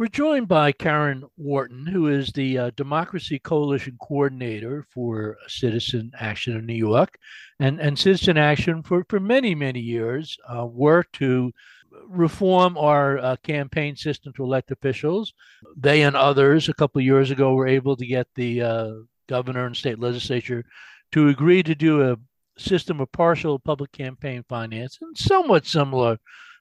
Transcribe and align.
We're 0.00 0.08
joined 0.08 0.48
by 0.48 0.72
Karen 0.72 1.24
Wharton, 1.36 1.84
who 1.84 2.06
is 2.08 2.32
the 2.32 2.56
uh, 2.56 2.70
Democracy 2.74 3.38
Coalition 3.38 3.98
Coordinator 4.00 4.86
for 4.88 5.36
Citizen 5.46 6.10
Action 6.18 6.56
of 6.56 6.64
New 6.64 6.72
York. 6.72 7.18
And, 7.58 7.78
and 7.78 7.98
Citizen 7.98 8.38
Action, 8.38 8.82
for, 8.82 9.04
for 9.10 9.20
many, 9.20 9.54
many 9.54 9.80
years, 9.80 10.38
uh, 10.48 10.64
worked 10.64 11.16
to 11.16 11.52
reform 12.08 12.78
our 12.78 13.18
uh, 13.18 13.36
campaign 13.42 13.94
system 13.94 14.32
to 14.36 14.42
elect 14.42 14.70
officials. 14.70 15.34
They 15.76 16.00
and 16.00 16.16
others, 16.16 16.70
a 16.70 16.74
couple 16.74 17.00
of 17.00 17.04
years 17.04 17.30
ago, 17.30 17.52
were 17.52 17.68
able 17.68 17.94
to 17.98 18.06
get 18.06 18.26
the 18.34 18.62
uh, 18.62 18.90
governor 19.28 19.66
and 19.66 19.76
state 19.76 19.98
legislature 19.98 20.64
to 21.12 21.28
agree 21.28 21.62
to 21.62 21.74
do 21.74 22.10
a 22.10 22.16
system 22.56 23.00
of 23.00 23.12
partial 23.12 23.58
public 23.58 23.92
campaign 23.92 24.46
finance, 24.48 24.96
and 25.02 25.18
somewhat 25.18 25.66
similar 25.66 26.16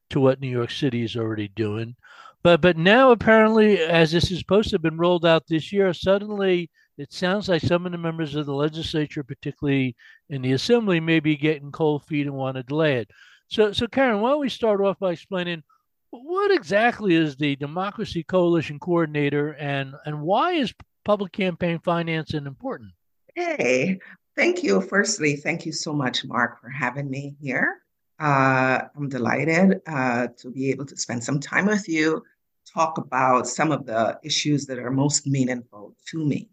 to 0.09 0.19
what 0.19 0.41
New 0.41 0.49
York 0.49 0.71
City 0.71 1.03
is 1.03 1.15
already 1.15 1.47
doing. 1.47 1.95
But 2.41 2.61
but 2.61 2.77
now 2.77 3.11
apparently, 3.11 3.79
as 3.79 4.11
this 4.11 4.31
is 4.31 4.39
supposed 4.39 4.69
to 4.69 4.75
have 4.75 4.81
been 4.81 4.97
rolled 4.97 5.25
out 5.25 5.47
this 5.47 5.73
year, 5.73 5.93
suddenly 5.93 6.69
it 6.97 7.11
sounds 7.11 7.49
like 7.49 7.61
some 7.61 7.85
of 7.85 7.91
the 7.91 7.97
members 7.97 8.35
of 8.35 8.45
the 8.45 8.53
legislature, 8.53 9.23
particularly 9.23 9.95
in 10.29 10.41
the 10.41 10.53
assembly, 10.53 10.99
may 10.99 11.19
be 11.19 11.35
getting 11.35 11.71
cold 11.71 12.05
feet 12.05 12.27
and 12.27 12.35
want 12.35 12.57
to 12.57 12.63
delay 12.63 12.97
it. 12.97 13.09
So 13.47 13.73
so 13.73 13.87
Karen, 13.87 14.21
why 14.21 14.31
don't 14.31 14.39
we 14.39 14.49
start 14.49 14.81
off 14.81 14.99
by 14.99 15.11
explaining 15.11 15.63
what 16.11 16.51
exactly 16.51 17.13
is 17.13 17.35
the 17.35 17.55
Democracy 17.57 18.23
Coalition 18.23 18.79
Coordinator 18.79 19.53
and 19.53 19.93
and 20.05 20.21
why 20.21 20.53
is 20.53 20.73
public 21.03 21.33
campaign 21.33 21.79
financing 21.79 22.45
important? 22.45 22.91
Hey, 23.35 23.99
thank 24.35 24.63
you. 24.63 24.81
Firstly, 24.81 25.35
thank 25.35 25.65
you 25.65 25.71
so 25.71 25.93
much, 25.93 26.23
Mark, 26.23 26.61
for 26.61 26.69
having 26.69 27.09
me 27.09 27.35
here. 27.41 27.81
Uh, 28.19 28.81
I'm 28.95 29.07
delighted 29.07 29.81
uh, 29.87 30.27
to 30.37 30.51
be 30.51 30.69
able 30.71 30.85
to 30.85 30.97
spend 30.97 31.23
some 31.23 31.39
time 31.39 31.67
with 31.67 31.87
you, 31.87 32.23
talk 32.71 32.97
about 32.97 33.47
some 33.47 33.71
of 33.71 33.85
the 33.85 34.19
issues 34.23 34.65
that 34.65 34.77
are 34.77 34.91
most 34.91 35.25
meaningful 35.25 35.95
to 36.07 36.25
me 36.25 36.49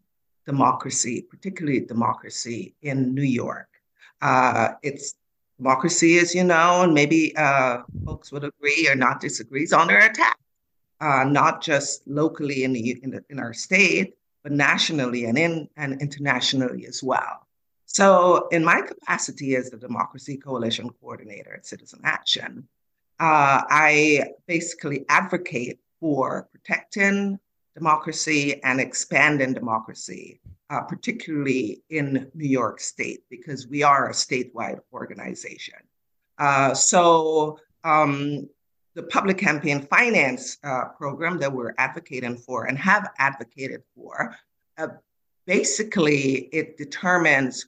democracy, 0.46 1.26
particularly 1.28 1.80
democracy 1.80 2.74
in 2.82 3.14
New 3.14 3.22
York. 3.22 3.68
Uh, 4.22 4.68
it's 4.82 5.16
democracy, 5.58 6.18
as 6.18 6.34
you 6.34 6.44
know, 6.44 6.82
and 6.82 6.94
maybe 6.94 7.36
uh, 7.36 7.78
folks 8.04 8.30
would 8.30 8.44
agree 8.44 8.88
or 8.88 8.94
not 8.94 9.20
disagree, 9.20 9.64
is 9.64 9.72
under 9.72 9.98
attack, 9.98 10.38
uh, 11.00 11.24
not 11.24 11.60
just 11.60 12.06
locally 12.06 12.62
in, 12.62 12.72
the, 12.72 12.98
in, 13.02 13.10
the, 13.10 13.24
in 13.28 13.38
our 13.40 13.52
state, 13.52 14.14
but 14.42 14.52
nationally 14.52 15.24
and, 15.24 15.36
in, 15.36 15.68
and 15.76 16.00
internationally 16.00 16.86
as 16.86 17.02
well. 17.02 17.45
So, 17.86 18.48
in 18.48 18.64
my 18.64 18.82
capacity 18.82 19.54
as 19.54 19.70
the 19.70 19.76
Democracy 19.76 20.36
Coalition 20.36 20.90
coordinator 21.00 21.54
at 21.54 21.66
Citizen 21.66 22.00
Action, 22.04 22.68
uh, 23.20 23.62
I 23.70 24.24
basically 24.46 25.06
advocate 25.08 25.78
for 26.00 26.48
protecting 26.52 27.38
democracy 27.74 28.62
and 28.64 28.80
expanding 28.80 29.54
democracy, 29.54 30.40
uh, 30.68 30.80
particularly 30.80 31.82
in 31.88 32.30
New 32.34 32.48
York 32.48 32.80
State, 32.80 33.22
because 33.30 33.68
we 33.68 33.84
are 33.84 34.10
a 34.10 34.12
statewide 34.12 34.80
organization. 34.92 35.78
Uh, 36.38 36.74
so, 36.74 37.58
um, 37.84 38.48
the 38.94 39.04
public 39.04 39.38
campaign 39.38 39.80
finance 39.82 40.58
uh, 40.64 40.86
program 40.98 41.38
that 41.38 41.52
we're 41.52 41.74
advocating 41.78 42.36
for 42.36 42.64
and 42.64 42.76
have 42.78 43.10
advocated 43.18 43.82
for, 43.94 44.34
uh, 44.78 44.88
basically, 45.46 46.48
it 46.52 46.76
determines 46.76 47.66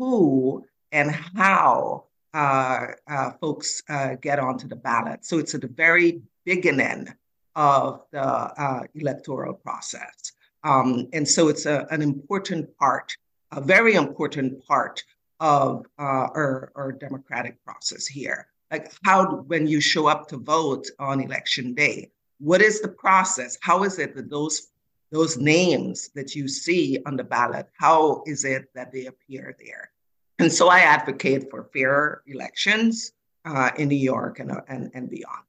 who 0.00 0.64
and 0.92 1.10
how 1.10 2.04
uh, 2.32 2.86
uh, 3.06 3.30
folks 3.40 3.82
uh, 3.88 4.14
get 4.22 4.38
onto 4.38 4.66
the 4.66 4.76
ballot. 4.76 5.26
So 5.26 5.38
it's 5.38 5.54
at 5.54 5.60
the 5.60 5.74
very 5.86 6.22
beginning 6.46 7.08
of 7.54 8.00
the 8.10 8.22
uh, 8.22 8.82
electoral 8.94 9.54
process. 9.54 10.32
Um, 10.64 11.08
and 11.12 11.28
so 11.28 11.48
it's 11.48 11.66
a, 11.66 11.86
an 11.90 12.00
important 12.00 12.74
part, 12.78 13.14
a 13.52 13.60
very 13.60 13.94
important 13.94 14.64
part 14.66 15.04
of 15.38 15.84
uh, 15.98 16.28
our, 16.40 16.72
our 16.74 16.92
democratic 16.92 17.62
process 17.62 18.06
here. 18.06 18.46
Like 18.70 18.92
how, 19.04 19.42
when 19.52 19.66
you 19.66 19.80
show 19.80 20.06
up 20.06 20.28
to 20.28 20.38
vote 20.38 20.86
on 20.98 21.20
election 21.20 21.74
day, 21.74 22.10
what 22.38 22.62
is 22.62 22.80
the 22.80 22.88
process? 22.88 23.58
How 23.60 23.84
is 23.84 23.98
it 23.98 24.14
that 24.16 24.30
those 24.30 24.68
those 25.10 25.36
names 25.36 26.10
that 26.14 26.34
you 26.34 26.48
see 26.48 26.98
on 27.06 27.16
the 27.16 27.24
ballot, 27.24 27.68
how 27.78 28.22
is 28.26 28.44
it 28.44 28.66
that 28.74 28.92
they 28.92 29.06
appear 29.06 29.56
there? 29.58 29.90
And 30.38 30.52
so 30.52 30.68
I 30.68 30.80
advocate 30.80 31.50
for 31.50 31.68
fair 31.72 32.22
elections 32.26 33.12
uh, 33.44 33.70
in 33.76 33.88
New 33.88 33.96
York 33.96 34.38
and, 34.38 34.50
uh, 34.52 34.62
and, 34.68 34.90
and 34.94 35.10
beyond. 35.10 35.42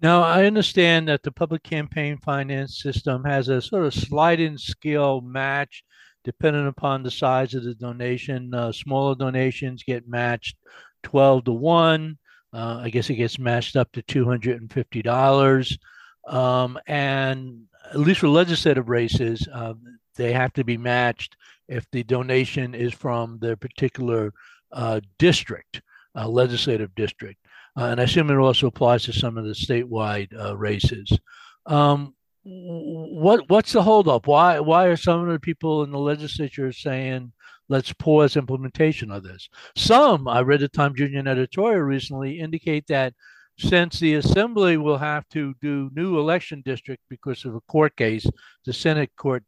Now, 0.00 0.22
I 0.22 0.44
understand 0.44 1.08
that 1.08 1.22
the 1.22 1.32
public 1.32 1.62
campaign 1.62 2.18
finance 2.18 2.82
system 2.82 3.24
has 3.24 3.48
a 3.48 3.62
sort 3.62 3.86
of 3.86 3.94
sliding 3.94 4.58
scale 4.58 5.20
match 5.20 5.84
depending 6.24 6.66
upon 6.66 7.02
the 7.02 7.10
size 7.10 7.54
of 7.54 7.64
the 7.64 7.74
donation. 7.74 8.52
Uh, 8.52 8.72
smaller 8.72 9.14
donations 9.14 9.82
get 9.82 10.08
matched 10.08 10.56
12 11.04 11.44
to 11.44 11.52
1. 11.52 12.18
Uh, 12.52 12.80
I 12.82 12.90
guess 12.90 13.10
it 13.10 13.16
gets 13.16 13.38
matched 13.38 13.76
up 13.76 13.92
to 13.92 14.02
$250. 14.02 15.78
Um, 16.26 16.78
and 16.86 17.64
at 17.90 17.98
least 17.98 18.20
for 18.20 18.28
legislative 18.28 18.88
races, 18.88 19.46
uh, 19.52 19.74
they 20.16 20.32
have 20.32 20.52
to 20.54 20.64
be 20.64 20.76
matched 20.76 21.36
if 21.68 21.90
the 21.90 22.02
donation 22.02 22.74
is 22.74 22.92
from 22.92 23.38
their 23.38 23.56
particular 23.56 24.32
uh, 24.72 25.00
district, 25.18 25.82
uh, 26.14 26.28
legislative 26.28 26.94
district. 26.94 27.38
Uh, 27.76 27.86
and 27.86 28.00
I 28.00 28.04
assume 28.04 28.30
it 28.30 28.36
also 28.36 28.68
applies 28.68 29.04
to 29.04 29.12
some 29.12 29.36
of 29.36 29.44
the 29.44 29.52
statewide 29.52 30.28
uh, 30.38 30.56
races. 30.56 31.18
Um, 31.66 32.14
what 32.44 33.48
what's 33.48 33.72
the 33.72 33.82
holdup? 33.82 34.26
Why 34.26 34.60
why 34.60 34.84
are 34.84 34.96
some 34.96 35.20
of 35.20 35.28
the 35.28 35.40
people 35.40 35.82
in 35.82 35.90
the 35.90 35.98
legislature 35.98 36.72
saying 36.72 37.32
let's 37.68 37.92
pause 37.94 38.36
implementation 38.36 39.10
of 39.10 39.22
this? 39.22 39.48
Some 39.76 40.28
I 40.28 40.40
read 40.42 40.60
the 40.60 40.68
Times 40.68 41.00
Union 41.00 41.26
editorial 41.26 41.80
recently 41.80 42.38
indicate 42.38 42.86
that 42.88 43.14
since 43.58 44.00
the 44.00 44.14
assembly 44.14 44.76
will 44.76 44.98
have 44.98 45.28
to 45.28 45.54
do 45.60 45.90
new 45.94 46.18
election 46.18 46.62
district 46.64 47.02
because 47.08 47.44
of 47.44 47.54
a 47.54 47.60
court 47.62 47.96
case, 47.96 48.26
the 48.64 48.72
Senate 48.72 49.10
court 49.16 49.44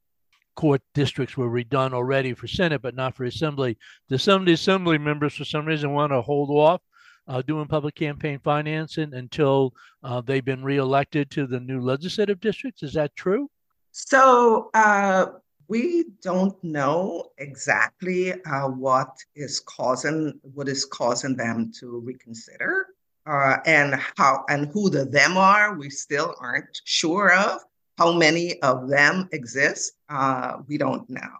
court 0.55 0.81
districts 0.94 1.37
were 1.37 1.50
redone 1.50 1.93
already 1.93 2.33
for 2.33 2.47
Senate, 2.47 2.81
but 2.81 2.94
not 2.94 3.15
for 3.15 3.25
Assembly. 3.25 3.77
Do 4.09 4.17
some 4.17 4.44
the 4.44 4.55
Assembly 4.55 4.97
members, 4.97 5.34
for 5.34 5.44
some 5.44 5.67
reason, 5.67 5.93
want 5.93 6.12
to 6.12 6.22
hold 6.22 6.50
off 6.50 6.81
uh, 7.28 7.43
doing 7.43 7.67
public 7.67 7.94
campaign 7.94 8.41
financing 8.43 9.12
until 9.15 9.75
uh, 10.03 10.21
they've 10.21 10.44
been 10.44 10.65
reelected 10.65 11.31
to 11.33 11.47
the 11.47 11.61
new 11.61 11.81
legislative 11.81 12.41
districts? 12.41 12.83
Is 12.83 12.94
that 12.94 13.15
true? 13.17 13.50
So 13.93 14.71
uh, 14.75 15.27
we 15.69 16.06
don't 16.23 16.62
know 16.62 17.31
exactly 17.38 18.33
uh, 18.33 18.69
what 18.69 19.19
is 19.34 19.61
causing 19.61 20.38
what 20.43 20.69
is 20.69 20.84
causing 20.84 21.37
them 21.37 21.73
to 21.81 22.00
reconsider 22.00 22.88
uh, 23.26 23.59
and 23.66 23.94
how 24.16 24.44
and 24.48 24.69
who 24.69 24.88
the 24.88 25.04
them 25.04 25.37
are, 25.37 25.75
we 25.75 25.91
still 25.91 26.34
aren't 26.41 26.81
sure 26.84 27.34
of. 27.34 27.60
How 27.98 28.12
many 28.12 28.60
of 28.62 28.88
them 28.88 29.28
exist, 29.32 29.92
uh, 30.09 30.59
we 30.69 30.78
don't 30.78 31.09
know. 31.09 31.32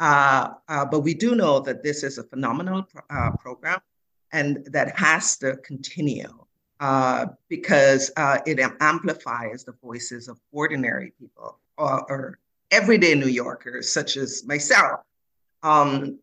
Uh, 0.00 0.50
uh 0.68 0.84
but 0.84 1.00
we 1.00 1.14
do 1.14 1.34
know 1.36 1.60
that 1.60 1.82
this 1.82 2.02
is 2.02 2.18
a 2.18 2.24
phenomenal 2.24 2.84
uh, 3.10 3.30
program 3.38 3.78
and 4.32 4.66
that 4.66 4.98
has 4.98 5.36
to 5.38 5.56
continue 5.58 6.28
uh, 6.80 7.26
because 7.48 8.10
it 8.44 8.58
amplifies 8.80 9.64
the 9.64 9.72
voices 9.80 10.26
of 10.26 10.40
ordinary 10.50 11.12
people 11.20 11.60
or, 11.78 12.10
or 12.10 12.38
everyday 12.72 13.14
New 13.14 13.28
Yorkers, 13.28 13.92
such 13.92 14.16
as 14.16 14.44
myself. 14.44 15.00
Um, 15.62 16.18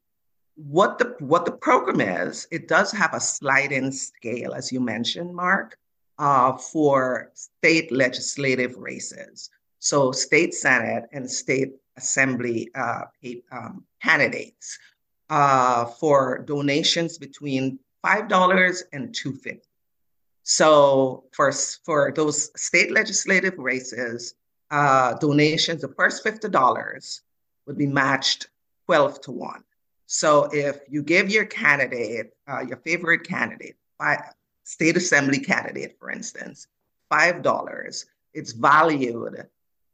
what 0.70 1.00
the 1.00 1.16
what 1.20 1.46
the 1.46 1.52
program 1.52 2.02
is, 2.02 2.48
it 2.52 2.68
does 2.68 2.92
have 2.92 3.14
a 3.14 3.20
sliding 3.20 3.92
scale, 3.92 4.54
as 4.54 4.72
you 4.72 4.80
mentioned, 4.80 5.34
Mark, 5.34 5.78
uh, 6.20 6.54
for 6.58 7.32
state 7.34 7.92
legislative 7.92 8.78
races. 8.78 9.50
So 9.80 10.12
state 10.12 10.54
senate 10.54 11.06
and 11.12 11.30
state 11.30 11.74
assembly 11.98 12.69
uh, 12.75 13.06
um, 13.52 13.84
candidates 14.04 14.78
uh, 15.30 15.86
for 15.86 16.40
donations 16.40 17.18
between 17.18 17.80
five 18.04 18.28
dollars 18.28 18.84
and 18.94 19.16
two 19.16 19.34
fifty. 19.34 19.68
So 20.44 21.24
for 21.31 21.52
for 21.86 22.12
those 22.16 22.52
state 22.56 22.92
legislative 22.92 23.57
races, 23.57 24.36
uh, 24.69 25.14
donations, 25.16 25.81
the 25.81 25.94
first 25.96 26.24
fifty 26.24 26.50
dollars 26.50 27.22
would 27.66 27.78
be 27.78 27.88
matched 27.88 28.50
twelve 28.86 29.22
to 29.22 29.31
one. 29.31 29.64
So 30.13 30.50
if 30.52 30.81
you 30.90 31.04
give 31.04 31.30
your 31.30 31.46
candidate, 31.46 32.31
uh, 32.46 32.66
your 32.68 32.75
favorite 32.84 33.24
candidate, 33.24 33.78
by 33.98 34.22
state 34.66 34.98
assembly 34.98 35.40
candidate, 35.40 35.96
for 35.98 36.12
instance, 36.12 36.68
$5, 37.13 38.06
it's 38.34 38.52
valued 38.52 39.48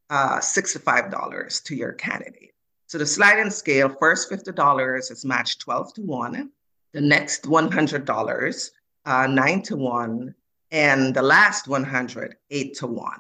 uh, 0.10 0.40
$65 0.40 1.64
to 1.66 1.76
your 1.76 1.94
candidate. 1.94 2.56
So 2.88 2.98
the 2.98 3.06
sliding 3.06 3.52
scale, 3.52 3.90
first 3.90 4.32
$50 4.32 5.12
is 5.12 5.24
matched 5.24 5.62
12 5.62 5.94
to 5.94 6.02
1, 6.02 6.50
the 6.94 7.02
next 7.02 7.44
$100, 7.44 8.72
uh, 9.06 9.28
9 9.28 9.62
to 9.62 9.76
1, 9.76 10.36
and 10.72 11.14
the 11.14 11.22
last 11.22 11.68
100, 11.68 12.36
8 12.50 12.76
to 12.78 12.88
1. 12.88 13.12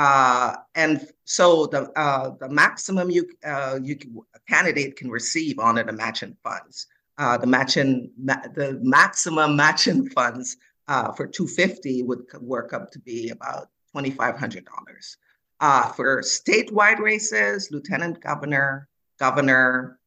Uh, 0.00 0.56
and 0.76 1.06
so 1.26 1.66
the 1.66 1.82
uh, 1.94 2.30
the 2.40 2.48
maximum 2.48 3.10
you 3.10 3.28
uh, 3.46 3.78
you 3.82 3.94
can, 3.94 4.16
a 4.34 4.40
candidate 4.48 4.96
can 4.96 5.10
receive 5.10 5.58
under 5.58 5.82
the 5.82 5.92
matching 5.92 6.34
funds, 6.42 6.86
uh, 7.18 7.36
the 7.36 7.46
matching 7.46 8.10
ma- 8.16 8.48
the 8.54 8.78
maximum 8.82 9.54
matching 9.54 10.08
funds 10.08 10.56
uh, 10.88 11.12
for 11.12 11.26
250 11.26 12.02
would 12.04 12.22
work 12.40 12.72
up 12.72 12.90
to 12.92 12.98
be 12.98 13.28
about 13.28 13.68
$2,500. 13.94 15.16
Uh, 15.60 15.92
for 15.92 16.22
statewide 16.22 16.98
races, 16.98 17.70
lieutenant 17.70 18.22
governor, 18.22 18.88
governor, 19.18 19.98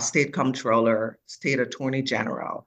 state 0.00 0.32
comptroller, 0.32 1.18
state 1.26 1.60
attorney 1.60 2.00
general, 2.00 2.66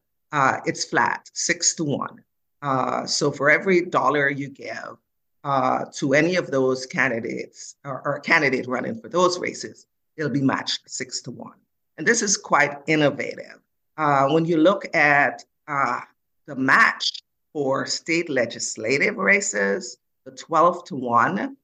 it's 0.68 0.86
flat, 0.86 1.28
six 1.34 1.74
to 1.74 1.84
one. 1.84 3.08
so 3.08 3.32
for 3.32 3.50
every 3.50 3.82
dollar 3.86 4.30
you 4.30 4.50
give, 4.50 5.00
uh, 5.46 5.86
to 5.94 6.16
any 6.16 6.36
of 6.36 6.50
those 6.50 6.88
candidates 6.88 7.76
or, 7.86 8.02
or 8.04 8.20
candidate 8.20 8.68
running 8.68 9.00
for 9.00 9.10
those 9.10 9.38
races, 9.38 9.86
it'll 10.18 10.32
be 10.32 10.42
matched 10.42 10.90
six 10.90 11.22
to 11.22 11.32
one. 11.32 11.60
And 11.98 12.06
this 12.06 12.24
is 12.24 12.36
quite 12.36 12.80
innovative. 12.88 13.60
Uh, 13.96 14.28
when 14.30 14.44
you 14.44 14.58
look 14.58 14.84
at 14.96 15.46
uh, 15.68 16.00
the 16.48 16.56
match 16.56 17.22
for 17.54 17.86
state 17.86 18.28
legislative 18.28 19.18
races, 19.18 19.98
the 20.26 20.32
12 20.32 20.84
to 20.86 20.96
1, 20.96 21.56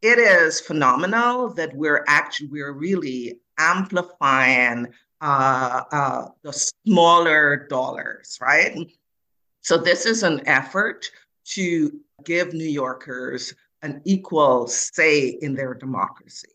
it 0.00 0.18
is 0.18 0.60
phenomenal 0.60 1.52
that 1.54 1.74
we're 1.74 2.04
actually, 2.06 2.46
we're 2.46 2.72
really 2.72 3.40
amplifying 3.58 4.86
uh, 5.20 5.82
uh, 5.90 6.26
the 6.42 6.52
smaller 6.52 7.66
dollars, 7.68 8.38
right? 8.40 8.78
So 9.62 9.76
this 9.76 10.06
is 10.06 10.22
an 10.22 10.46
effort 10.46 11.10
to 11.54 12.00
give 12.24 12.52
New 12.52 12.68
Yorkers 12.68 13.54
an 13.82 14.02
equal 14.04 14.66
say 14.66 15.28
in 15.40 15.54
their 15.54 15.74
democracy. 15.74 16.48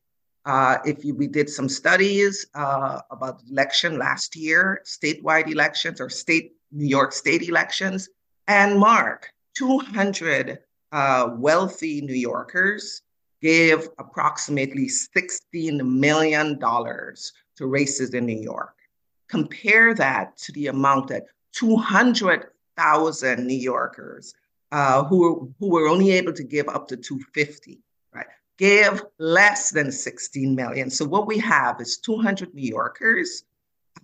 Uh, 0.46 0.78
if 0.86 1.06
you, 1.06 1.16
we 1.16 1.28
did 1.28 1.50
some 1.50 1.70
studies 1.70 2.46
uh, 2.54 3.00
about 3.12 3.42
election 3.50 3.98
last 3.98 4.36
year, 4.36 4.82
statewide 4.86 5.50
elections 5.50 6.02
or 6.02 6.10
state 6.10 6.54
New 6.72 6.86
York 6.86 7.14
State 7.14 7.48
elections, 7.48 8.10
and 8.48 8.78
Mark, 8.78 9.32
200 9.56 10.60
uh, 10.92 11.30
wealthy 11.38 12.02
New 12.02 12.14
Yorkers 12.14 13.04
gave 13.42 13.88
approximately 14.00 14.88
$16 14.88 15.82
million 15.86 16.60
to 16.60 17.68
races 17.68 18.14
in 18.14 18.26
New 18.26 18.40
York. 18.40 18.76
Compare 19.30 19.94
that 19.96 20.36
to 20.38 20.52
the 20.52 20.68
amount 20.68 21.08
that 21.08 21.24
200,000 21.54 23.48
New 23.48 23.54
Yorkers 23.54 24.34
uh, 24.74 25.04
who 25.04 25.20
were 25.20 25.48
who 25.60 25.70
were 25.70 25.88
only 25.88 26.12
able 26.12 26.34
to 26.34 26.44
give 26.44 26.68
up 26.68 26.88
to 26.88 26.98
250, 26.98 27.80
right? 28.14 28.26
Gave 28.58 29.04
less 29.20 29.70
than 29.70 29.92
16 29.92 30.56
million. 30.56 30.90
So 30.90 31.06
what 31.06 31.28
we 31.28 31.38
have 31.40 31.80
is 31.80 31.98
200 31.98 32.54
New 32.56 32.68
Yorkers 32.68 33.44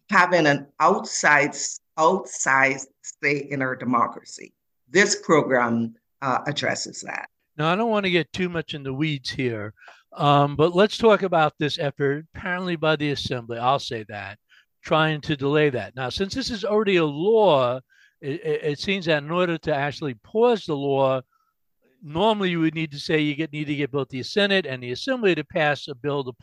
having 0.10 0.46
an 0.46 0.68
outside 0.80 1.56
outsized 1.98 2.88
say 3.02 3.48
in 3.50 3.64
our 3.64 3.76
democracy. 3.76 4.54
This 4.88 5.16
program 5.16 5.96
uh, 6.22 6.40
addresses 6.46 7.02
that. 7.02 7.30
Now, 7.58 7.74
I 7.74 7.76
don't 7.76 7.90
want 7.90 8.06
to 8.06 8.12
get 8.12 8.32
too 8.32 8.48
much 8.48 8.74
in 8.76 8.84
the 8.84 8.94
weeds 8.94 9.32
here, 9.32 9.74
um, 10.14 10.56
but 10.56 10.76
let's 10.76 10.98
talk 10.98 11.24
about 11.24 11.54
this 11.58 11.80
effort, 11.80 12.26
apparently 12.36 12.76
by 12.76 12.96
the 12.96 13.10
Assembly. 13.10 13.58
I'll 13.58 13.80
say 13.80 14.06
that, 14.08 14.38
trying 14.84 15.22
to 15.22 15.36
delay 15.36 15.72
that. 15.72 15.96
Now, 15.96 16.10
since 16.10 16.36
this 16.36 16.52
is 16.52 16.64
already 16.64 16.98
a 16.98 17.06
law 17.06 17.80
it, 18.22 18.62
it, 18.64 18.80
seems 18.80 19.06
that 19.06 19.24
in 19.24 19.32
order 19.32 19.58
to 19.58 19.74
actually 19.74 20.14
pause 20.16 20.66
the 20.66 20.76
law, 20.76 21.22
normally 22.02 22.50
you 22.50 22.60
would 22.60 22.76
need 22.76 22.92
to 22.92 23.00
say 23.00 23.20
you 23.20 23.36
get 23.36 23.54
need 23.54 23.68
to 23.68 23.76
get 23.76 23.92
both 23.92 24.10
the 24.10 24.24
Senate 24.24 24.66
and 24.66 24.82
the 24.82 24.92
Assembly 24.92 25.36
to 25.36 25.44
pass 25.44 25.88
a 25.88 25.96
bill 25.96 26.24
to 26.24 26.34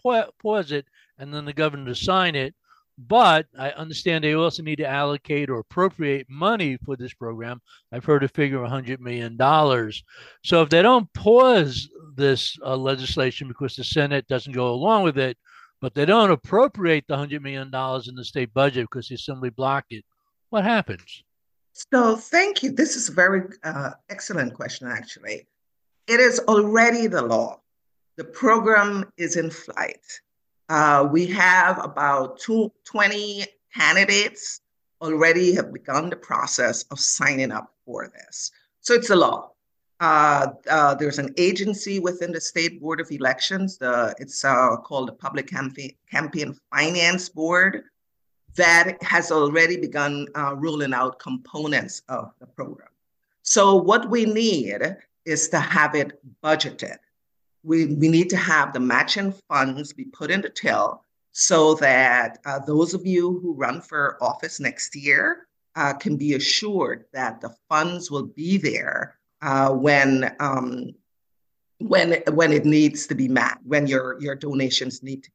pause 0.41 0.73
it, 0.73 0.87
and 1.19 1.33
then 1.33 1.45
the 1.45 1.53
governor 1.53 1.87
to 1.87 1.95
sign 1.95 2.35
it. 2.35 2.55
But 2.99 3.47
I 3.59 3.71
understand 3.73 4.25
they 4.25 4.35
also 4.35 4.63
need 4.63 4.77
to 4.77 4.89
allocate 4.89 5.51
or 5.51 5.59
appropriate 5.59 6.27
money 6.31 6.79
for 6.83 6.97
this 6.97 7.13
program. 7.13 7.61
I've 7.93 8.07
heard 8.07 8.25
a 8.25 8.29
figure 8.29 8.65
of 8.65 8.71
$100 8.71 9.01
million. 9.01 9.37
So 10.43 10.63
if 10.63 10.71
they 10.71 10.81
don't 10.81 11.13
pause 11.13 11.91
this 12.15 12.57
uh, 12.65 12.75
legislation 12.75 13.49
because 13.49 13.77
the 13.77 13.85
Senate 13.85 14.27
doesn't 14.29 14.55
go 14.55 14.71
along 14.71 15.03
with 15.03 15.19
it, 15.19 15.37
but 15.83 15.95
they 15.95 16.07
don't 16.07 16.31
appropriate 16.31 17.05
the 17.07 17.17
$100 17.17 17.43
million 17.43 17.67
in 17.67 18.15
the 18.15 18.25
state 18.25 18.55
budget 18.55 18.87
because 18.91 19.09
the 19.09 19.17
Assembly 19.17 19.51
blocked 19.51 19.93
it, 19.93 20.05
what 20.49 20.65
happens? 20.65 21.23
So 21.93 22.17
thank 22.17 22.63
you. 22.63 22.73
This 22.73 22.97
is 22.97 23.11
a 23.11 23.13
very 23.13 23.43
uh, 23.63 23.91
excellent 24.09 24.55
question, 24.55 24.89
actually. 24.89 25.47
It 26.07 26.21
is 26.21 26.39
already 26.49 27.07
the 27.07 27.21
law. 27.21 27.61
The 28.17 28.25
program 28.25 29.13
is 29.19 29.37
in 29.37 29.51
flight. 29.51 30.01
Uh, 30.71 31.07
we 31.13 31.27
have 31.27 31.85
about 31.85 32.39
two, 32.39 32.73
20 32.85 33.45
candidates 33.75 34.63
already 35.03 35.55
have 35.55 35.71
begun 35.71 36.09
the 36.09 36.17
process 36.17 36.85
of 36.85 36.99
signing 36.99 37.53
up 37.53 37.75
for 37.85 38.09
this. 38.09 38.51
So 38.81 38.95
it's 38.95 39.11
a 39.11 39.17
law. 39.17 39.51
Uh, 40.01 40.47
uh, 40.71 40.95
there's 40.95 41.19
an 41.19 41.35
agency 41.37 42.01
within 42.01 42.33
the 42.33 42.41
State 42.41 42.81
Board 42.81 43.01
of 43.01 43.11
Elections. 43.11 43.77
The, 43.77 44.15
it's 44.19 44.47
uh, 44.47 44.77
called 44.77 45.09
the 45.09 45.13
Public 45.13 45.47
Campaign, 45.47 45.93
Campaign 46.11 46.57
Finance 46.75 47.29
Board 47.29 47.85
that 48.57 49.03
has 49.03 49.31
already 49.31 49.77
begun 49.77 50.27
uh, 50.35 50.57
out 50.95 51.19
components 51.19 52.03
of 52.09 52.33
the 52.41 52.47
program. 52.47 52.89
So 53.43 53.77
what 53.77 54.11
we 54.11 54.25
need 54.25 54.81
is 55.25 55.49
to 55.51 55.61
have 55.61 55.95
it 55.95 56.21
budgeted. 56.43 56.97
We, 57.63 57.87
we 57.87 58.09
need 58.09 58.31
to 58.31 58.37
have 58.37 58.73
the 58.73 58.81
matching 58.81 59.35
funds 59.49 59.93
be 59.93 60.05
put 60.05 60.31
in 60.31 60.41
the 60.41 60.49
till 60.49 61.03
so 61.33 61.75
that 61.75 62.39
uh, 62.47 62.61
those 62.61 62.95
of 62.95 63.07
you 63.07 63.39
who 63.41 63.53
run 63.53 63.81
for 63.81 64.17
office 64.23 64.59
next 64.59 64.97
year 64.97 65.47
uh, 65.75 65.93
can 65.93 66.17
be 66.17 66.35
assured 66.35 67.05
that 67.13 67.41
the 67.41 67.55
funds 67.69 68.11
will 68.11 68.27
be 68.27 68.57
there 68.57 69.19
uh, 69.43 69.71
when 69.71 70.35
um, 70.41 70.95
when 71.79 72.23
when 72.33 72.53
it 72.53 72.65
needs 72.65 73.07
to 73.07 73.15
be 73.15 73.29
met, 73.29 73.59
when 73.65 73.87
your 73.87 74.19
your 74.21 74.35
donations 74.35 75.03
need 75.03 75.23
to 75.25 75.31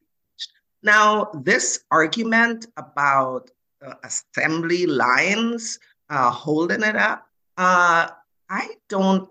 now, 0.82 1.30
this 1.34 1.80
argument 1.90 2.66
about 2.76 3.50
uh, 3.86 3.94
assembly 4.04 4.86
lines 4.86 5.78
uh, 6.10 6.30
holding 6.30 6.82
it 6.82 6.96
up, 6.96 7.28
uh, 7.56 8.08
I 8.50 8.68
don't, 8.88 9.28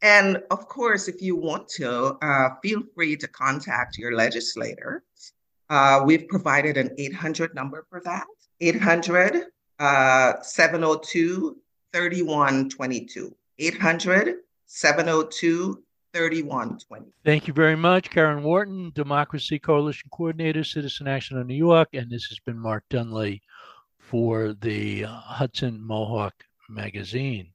And 0.00 0.40
of 0.50 0.68
course, 0.68 1.08
if 1.08 1.20
you 1.22 1.34
want 1.36 1.68
to, 1.70 2.16
uh, 2.22 2.50
feel 2.62 2.82
free 2.94 3.16
to 3.16 3.26
contact 3.28 3.98
your 3.98 4.14
legislator. 4.14 5.02
Uh, 5.70 6.02
we've 6.04 6.28
provided 6.28 6.76
an 6.76 6.90
800 6.98 7.52
number 7.54 7.86
for 7.90 8.00
that 8.04 8.26
800 8.60 9.46
uh, 9.78 10.42
702 10.42 11.56
3122. 11.92 13.34
800 13.58 14.36
702 14.66 15.82
3120. 16.18 17.12
Thank 17.24 17.46
you 17.46 17.54
very 17.54 17.76
much, 17.76 18.10
Karen 18.10 18.42
Wharton, 18.42 18.90
Democracy 18.94 19.58
Coalition 19.60 20.10
Coordinator, 20.12 20.64
Citizen 20.64 21.06
Action 21.06 21.38
of 21.38 21.46
New 21.46 21.54
York. 21.54 21.90
And 21.92 22.10
this 22.10 22.24
has 22.24 22.40
been 22.40 22.58
Mark 22.58 22.82
Dunlea 22.90 23.40
for 24.00 24.54
the 24.54 25.04
uh, 25.04 25.08
Hudson 25.08 25.80
Mohawk 25.80 26.34
Magazine. 26.68 27.46